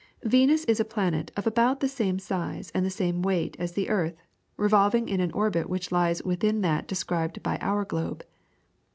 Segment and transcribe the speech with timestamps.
[0.23, 3.87] Venus is a planet of about the same size and the same weight as the
[3.87, 4.15] earth,
[4.57, 8.25] revolving in an orbit which lies within that described by our globe.